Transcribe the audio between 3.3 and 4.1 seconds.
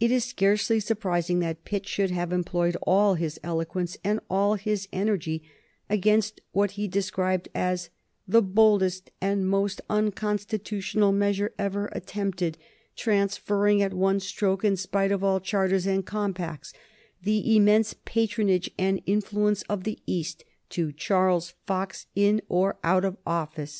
eloquence